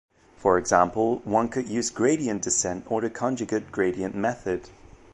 For 0.35 0.57
example, 0.57 1.19
one 1.25 1.47
could 1.47 1.67
use 1.69 1.91
gradient 1.91 2.41
descent 2.41 2.85
or 2.91 3.01
the 3.01 3.11
conjugate 3.11 3.71
gradient 3.71 4.15
method. 4.15 4.67